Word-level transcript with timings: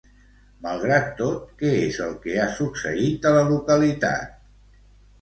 Malgrat 0.65 1.11
tot, 1.19 1.43
què 1.59 1.75
és 1.89 2.01
el 2.07 2.17
que 2.25 2.41
ha 2.41 2.49
succeït 2.57 3.31
a 3.33 3.37
la 3.39 3.47
localitat? 3.55 4.47